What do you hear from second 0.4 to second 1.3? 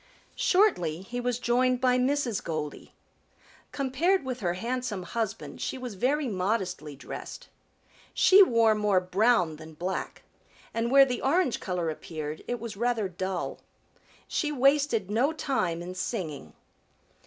Shortly he